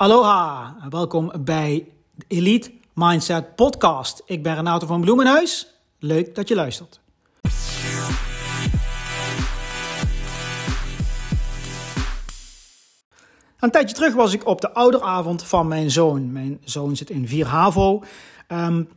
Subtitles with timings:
[0.00, 4.22] Aloha welkom bij de Elite Mindset Podcast.
[4.26, 5.74] Ik ben Renato van Bloemenhuis.
[5.98, 7.00] Leuk dat je luistert.
[13.58, 16.32] Een tijdje terug was ik op de ouderavond van mijn zoon.
[16.32, 18.04] Mijn zoon zit in 4 HAVO.
[18.48, 18.88] Um,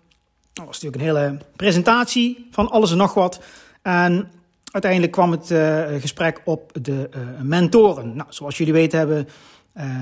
[0.54, 3.42] dat was natuurlijk een hele presentatie van alles en nog wat.
[3.82, 4.32] En
[4.72, 8.16] uiteindelijk kwam het uh, gesprek op de uh, mentoren.
[8.16, 9.28] Nou, zoals jullie weten hebben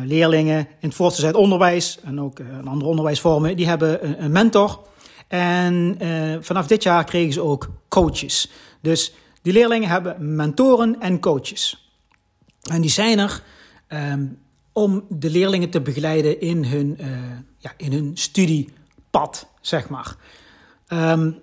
[0.04, 4.80] leerlingen in het voortgezet onderwijs en ook in andere onderwijsvormen, die hebben een, een mentor.
[5.28, 5.98] En
[6.42, 8.52] vanaf dit jaar kregen ze ook coaches.
[8.82, 11.92] Dus die leerlingen hebben mentoren en coaches.
[12.70, 13.44] En die zijn er
[13.88, 14.38] um,
[14.74, 16.98] om de leerlingen te begeleiden in hun,
[17.58, 20.16] ja, in hun studiepad, zeg maar.
[20.88, 21.40] Um,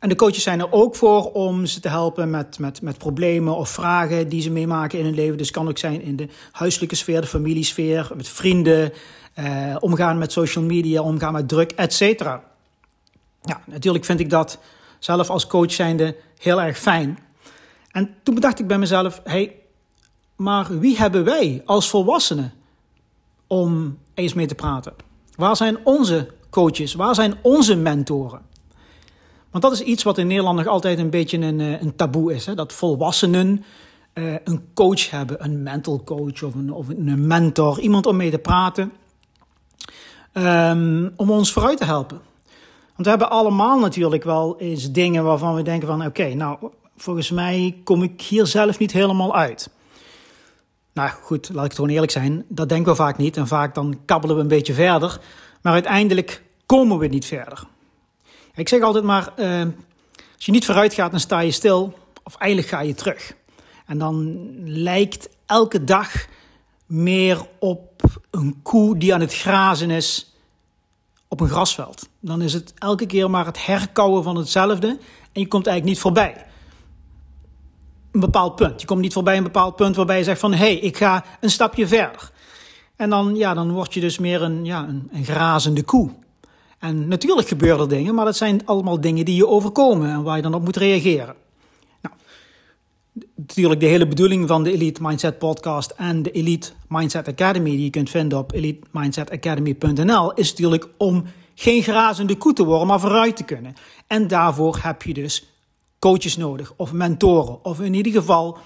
[0.00, 3.56] en de coaches zijn er ook voor om ze te helpen met, met, met problemen
[3.56, 5.36] of vragen die ze meemaken in hun leven.
[5.36, 8.92] Dus het kan ook zijn in de huiselijke sfeer, de familiesfeer, met vrienden,
[9.34, 12.44] eh, omgaan met social media, omgaan met druk, et cetera.
[13.42, 14.58] Ja, natuurlijk vind ik dat
[14.98, 17.18] zelf als coach zijnde heel erg fijn.
[17.90, 19.56] En toen bedacht ik bij mezelf, hey,
[20.36, 22.52] maar wie hebben wij als volwassenen
[23.46, 24.92] om eens mee te praten?
[25.36, 26.94] Waar zijn onze coaches?
[26.94, 28.48] Waar zijn onze mentoren?
[29.50, 32.34] Want dat is iets wat in Nederland nog altijd een beetje een, eh, een taboe
[32.34, 32.46] is.
[32.46, 32.54] Hè?
[32.54, 33.64] Dat volwassenen
[34.14, 38.30] uh, een coach hebben, een mental coach of een, of een mentor, iemand om mee
[38.30, 38.92] te praten,
[40.32, 42.20] um, om ons vooruit te helpen.
[42.86, 46.58] Want we hebben allemaal natuurlijk wel eens dingen waarvan we denken van oké, nou
[46.96, 49.70] volgens mij kom ik hier zelf niet helemaal uit.
[50.92, 54.00] Nou goed, laat ik gewoon eerlijk zijn, dat denken we vaak niet en vaak dan
[54.04, 55.20] kabbelen we een beetje verder,
[55.62, 57.66] maar uiteindelijk komen we niet verder.
[58.54, 59.62] Ik zeg altijd maar, uh,
[60.34, 61.98] als je niet vooruit gaat, dan sta je stil.
[62.22, 63.34] Of eigenlijk ga je terug.
[63.86, 66.26] En dan lijkt elke dag
[66.86, 70.34] meer op een koe die aan het grazen is
[71.28, 72.08] op een grasveld.
[72.20, 74.88] Dan is het elke keer maar het herkauwen van hetzelfde
[75.32, 76.46] en je komt eigenlijk niet voorbij.
[78.12, 78.80] Een bepaald punt.
[78.80, 81.24] Je komt niet voorbij een bepaald punt waarbij je zegt van hé, hey, ik ga
[81.40, 82.30] een stapje verder.
[82.96, 86.10] En dan, ja, dan word je dus meer een, ja, een, een grazende koe.
[86.80, 90.36] En natuurlijk gebeuren er dingen, maar dat zijn allemaal dingen die je overkomen en waar
[90.36, 91.34] je dan op moet reageren.
[92.02, 92.14] Nou,
[93.34, 97.84] natuurlijk de hele bedoeling van de Elite Mindset Podcast en de Elite Mindset Academy, die
[97.84, 101.24] je kunt vinden op elitemindsetacademy.nl, is natuurlijk om
[101.54, 103.74] geen grazende koe te worden, maar vooruit te kunnen.
[104.06, 105.46] En daarvoor heb je dus
[105.98, 108.58] coaches nodig, of mentoren, of in ieder geval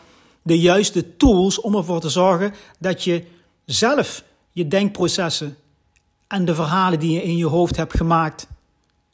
[0.42, 3.24] de juiste tools om ervoor te zorgen dat je
[3.64, 5.56] zelf je denkprocessen
[6.26, 8.46] en de verhalen die je in je hoofd hebt gemaakt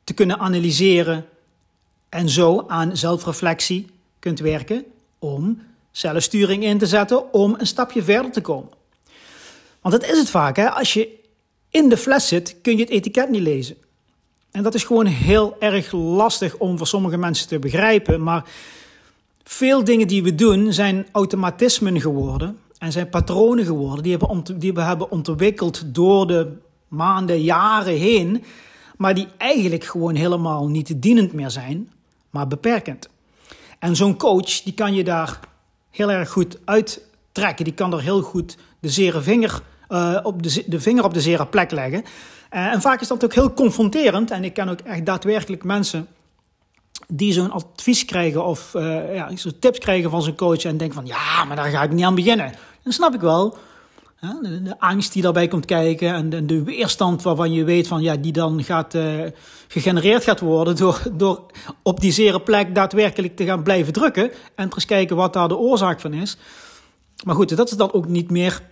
[0.05, 1.27] te kunnen analyseren
[2.09, 3.87] en zo aan zelfreflectie
[4.19, 4.85] kunt werken
[5.19, 8.71] om zelfsturing in te zetten om een stapje verder te komen.
[9.81, 10.71] Want dat is het vaak, hè?
[10.71, 11.19] als je
[11.71, 13.77] in de fles zit kun je het etiket niet lezen.
[14.51, 18.45] En dat is gewoon heel erg lastig om voor sommige mensen te begrijpen, maar
[19.45, 24.73] veel dingen die we doen zijn automatismen geworden en zijn patronen geworden die, hebben, die
[24.73, 26.53] we hebben ontwikkeld door de
[26.91, 28.45] maanden, jaren heen,
[28.97, 31.91] maar die eigenlijk gewoon helemaal niet dienend meer zijn,
[32.31, 33.09] maar beperkend.
[33.79, 35.41] En zo'n coach, die kan je daar
[35.91, 37.65] heel erg goed uittrekken.
[37.65, 41.21] Die kan er heel goed de, zere vinger, uh, op de, de vinger op de
[41.21, 42.03] zere plek leggen.
[42.53, 44.31] Uh, en vaak is dat ook heel confronterend.
[44.31, 46.09] En ik ken ook echt daadwerkelijk mensen
[47.09, 50.97] die zo'n advies krijgen of uh, ja, zo tips krijgen van zo'n coach en denken
[50.97, 52.53] van ja, maar daar ga ik niet aan beginnen.
[52.83, 53.59] Dan snap ik wel.
[54.21, 58.17] De, de, angst die daarbij komt kijken en de, weerstand waarvan je weet van ja,
[58.17, 59.25] die dan gaat uh,
[59.69, 61.47] gegenereerd gaat worden door, door
[61.83, 65.57] op die zere plek daadwerkelijk te gaan blijven drukken en eens kijken wat daar de
[65.57, 66.37] oorzaak van is.
[67.25, 68.63] Maar goed, dat is dan ook niet meer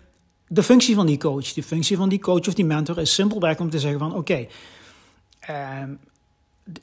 [0.48, 1.52] de functie van die coach.
[1.52, 4.46] De functie van die coach of die mentor is simpelweg om te zeggen van oké,
[5.50, 5.56] uh,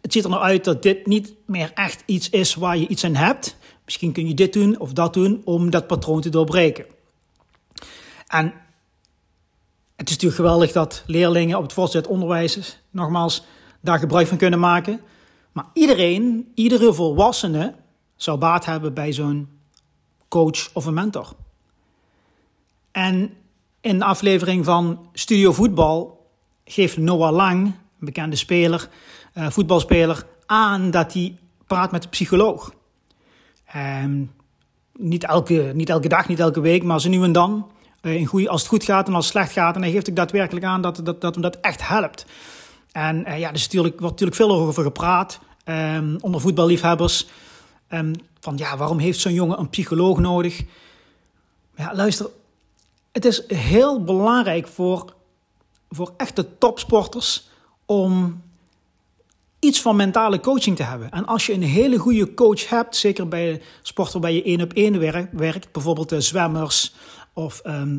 [0.01, 3.03] het ziet er nou uit dat dit niet meer echt iets is waar je iets
[3.03, 3.55] aan hebt.
[3.85, 6.94] Misschien kun je dit doen of dat doen om dat patroon te doorbreken.
[8.27, 8.53] En
[9.95, 13.43] het is natuurlijk geweldig dat leerlingen op het voortgezet onderwijs, nogmaals,
[13.81, 15.01] daar gebruik van kunnen maken.
[15.51, 17.75] Maar iedereen, iedere volwassene,
[18.15, 19.49] zou baat hebben bij zo'n
[20.27, 21.35] coach of een mentor.
[22.91, 23.33] En
[23.81, 26.29] in de aflevering van Studio Voetbal
[26.65, 28.89] geeft Noah Lang, een bekende speler,
[29.33, 31.37] uh, voetbalspeler, aan dat hij
[31.67, 32.73] praat met een psycholoog.
[33.75, 34.31] Um,
[34.97, 37.71] niet, elke, niet elke dag, niet elke week, maar zo nu en dan.
[38.05, 39.75] Eh, in goeie, als het goed gaat en als het slecht gaat.
[39.75, 42.25] En hij geeft ook daadwerkelijk aan dat, dat, dat hem dat echt helpt.
[42.91, 47.27] En uh, ja, er natuurlijk, wordt natuurlijk veel over gepraat um, onder voetballiefhebbers.
[47.89, 50.63] Um, van ja, waarom heeft zo'n jongen een psycholoog nodig?
[51.75, 52.29] Ja, luister,
[53.11, 55.13] het is heel belangrijk voor
[55.89, 57.49] voor echte topsporters
[57.85, 58.41] om
[59.65, 61.11] iets van mentale coaching te hebben.
[61.11, 64.73] En als je een hele goede coach hebt, zeker bij sport waarbij je één op
[64.73, 64.99] één
[65.31, 66.93] werkt, bijvoorbeeld de zwemmers
[67.33, 67.97] of ehm,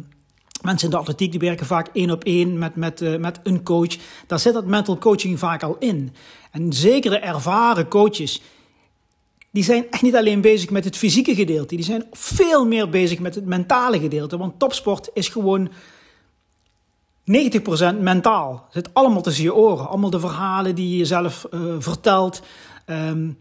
[0.62, 3.62] mensen in de atletiek, die werken vaak één op één met, met, uh, met een
[3.62, 3.96] coach.
[4.26, 6.14] Daar zit dat mental coaching vaak al in.
[6.50, 8.42] En zeker de ervaren coaches,
[9.50, 13.18] die zijn echt niet alleen bezig met het fysieke gedeelte, die zijn veel meer bezig
[13.18, 14.36] met het mentale gedeelte.
[14.38, 15.70] Want topsport is gewoon
[17.26, 18.66] 90% mentaal.
[18.70, 19.88] Zit allemaal tussen je oren.
[19.88, 22.42] Allemaal de verhalen die je jezelf uh, vertelt.
[22.86, 23.38] Um,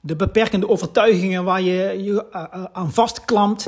[0.00, 3.66] de beperkende overtuigingen waar je je uh, aan vastklampt.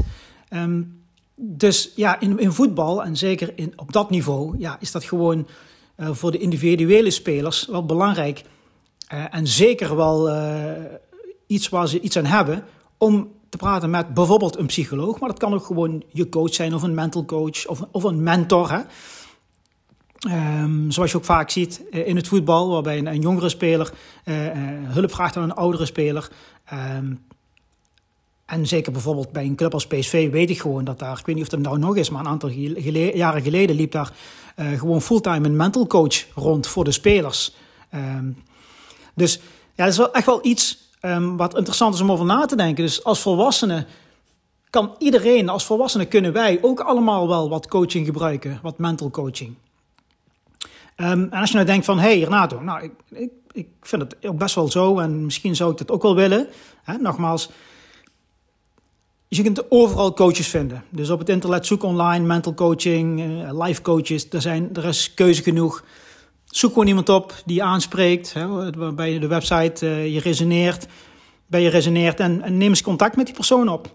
[0.50, 1.02] Um,
[1.34, 5.46] dus ja, in, in voetbal en zeker in, op dat niveau ja, is dat gewoon
[5.96, 8.44] voor de individuele spelers wel belangrijk.
[9.30, 10.30] en zeker wel
[11.46, 12.64] iets waar ze iets aan hebben
[12.98, 15.18] om te praten met bijvoorbeeld een psycholoog.
[15.18, 18.22] Maar dat kan ook gewoon je coach zijn of een mental coach of, of een
[18.22, 18.70] mentor.
[18.70, 18.80] Hè?
[20.28, 23.92] Um, zoals je ook vaak ziet uh, in het voetbal, waarbij een, jongere speler
[24.24, 24.52] uh, uh,
[24.82, 26.30] hulp vraagt aan een oudere speler.
[26.96, 27.24] Um,
[28.44, 31.34] en zeker bijvoorbeeld bij een club als PSV weet ik gewoon dat daar, ik weet
[31.34, 34.12] niet of dat nou nog is, maar een aantal jaren geleden liep daar
[34.56, 37.54] gewoon fulltime een mental coach rond voor de spelers.
[37.94, 38.42] Um,
[39.14, 39.40] dus
[39.74, 40.88] ja, dat is wel echt wel iets
[41.36, 42.84] wat interessant is om over na te denken.
[42.84, 43.86] Dus als volwassene
[44.70, 49.54] kan iedereen, als volwassene kunnen wij ook allemaal wel wat coaching gebruiken, wat mental coaching.
[51.00, 54.02] Um, en als je nou denkt van, hé hey, Renato, nou, ik, ik, ik vind
[54.02, 56.48] het ook best wel zo en misschien zou ik dat ook wel willen.
[56.82, 57.50] Hè, nogmaals,
[59.28, 60.84] je kunt overal coaches vinden.
[60.90, 64.28] Dus op het internet zoek online, mental coaching, uh, life coaches.
[64.30, 65.84] Er, zijn, er is keuze genoeg.
[66.44, 68.32] Zoek gewoon iemand op die je aanspreekt.
[68.32, 70.86] Hè, bij de website uh, je resoneert.
[71.46, 73.94] Bij je resoneert en neem eens contact met die persoon op.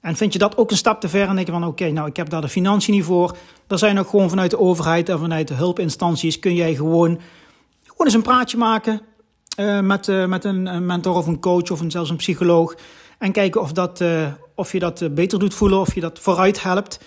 [0.00, 2.08] En vind je dat ook een stap te ver en denk je van oké, nou
[2.08, 3.36] ik heb daar de financiën niet voor.
[3.66, 7.20] Er zijn ook gewoon vanuit de overheid en vanuit de hulpinstanties kun jij gewoon,
[7.82, 9.00] gewoon eens een praatje maken
[9.60, 12.74] uh, met, uh, met een, mentor of een coach of een, zelfs een psycholoog.
[13.18, 16.62] En kijken of, dat, uh, of je dat beter doet voelen, of je dat vooruit
[16.62, 17.00] helpt.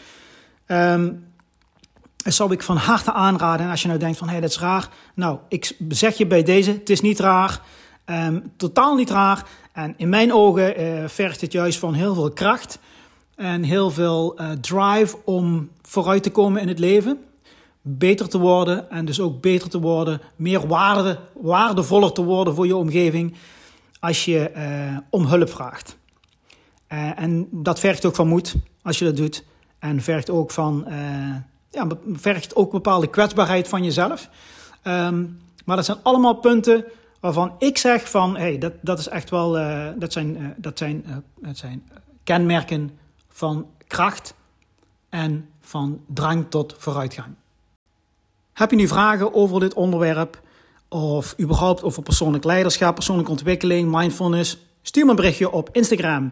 [0.68, 1.30] Um,
[2.24, 3.66] dat zou ik van harte aanraden.
[3.66, 4.90] En als je nou denkt van hé, hey, dat is raar.
[5.14, 7.62] Nou, ik zeg je bij deze, het is niet raar.
[8.06, 9.46] Um, totaal niet raar.
[9.72, 12.80] En in mijn ogen uh, vergt het juist van heel veel kracht
[13.36, 17.24] en heel veel uh, drive om vooruit te komen in het leven.
[17.82, 22.68] Beter te worden en dus ook beter te worden, meer waarde, waardevoller te worden voor
[22.68, 23.36] je omgeving
[24.00, 25.98] als je uh, om hulp vraagt.
[27.16, 29.44] en dat vergt ook van moed als je dat doet.
[29.80, 30.88] En vergt ook van,
[31.70, 34.30] ja, vergt ook bepaalde kwetsbaarheid van jezelf.
[34.84, 36.86] Um, maar dat zijn allemaal punten
[37.22, 40.78] waarvan ik zeg van, hey, dat, dat is echt wel, uh, dat zijn, uh, dat
[40.78, 41.84] zijn, uh, dat zijn
[42.24, 42.92] kenmerken
[43.30, 44.34] van kracht
[45.10, 47.34] en van drang tot vooruitgang.
[48.54, 50.42] Heb je nu vragen over dit onderwerp
[50.90, 54.58] of überhaupt over persoonlijk leiderschap, persoonlijke ontwikkeling, mindfulness?
[54.82, 56.32] Stuur me een berichtje op Instagram.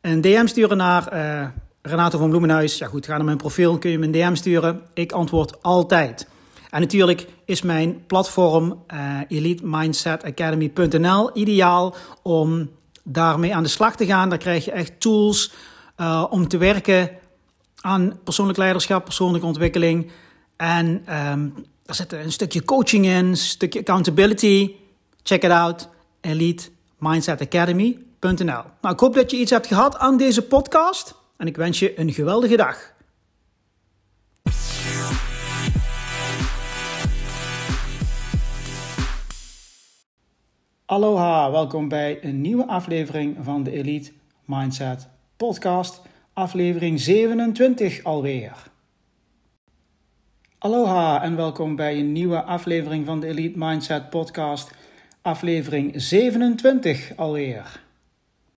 [0.00, 1.08] Een DM sturen naar
[1.82, 2.78] Renato van Bloemenhuis.
[2.78, 4.82] Ja goed, ga naar mijn profiel, kun je me een DM sturen.
[4.94, 6.26] Ik antwoord altijd.
[6.74, 12.70] En natuurlijk is mijn platform uh, elitemindsetacademy.nl ideaal om
[13.02, 14.28] daarmee aan de slag te gaan.
[14.28, 15.52] Daar krijg je echt tools
[15.96, 17.10] uh, om te werken
[17.80, 20.10] aan persoonlijk leiderschap, persoonlijke ontwikkeling.
[20.56, 20.86] En
[21.30, 21.54] um,
[21.84, 24.74] daar zit een stukje coaching in, een stukje accountability.
[25.22, 25.88] Check it out,
[26.20, 28.62] elitemindsetacademy.nl.
[28.80, 31.98] Nou, ik hoop dat je iets hebt gehad aan deze podcast en ik wens je
[31.98, 32.93] een geweldige dag.
[40.86, 44.12] Aloha, welkom bij een nieuwe aflevering van de Elite
[44.44, 48.52] Mindset Podcast, aflevering 27 alweer.
[50.58, 54.74] Aloha en welkom bij een nieuwe aflevering van de Elite Mindset Podcast,
[55.22, 57.83] aflevering 27 alweer.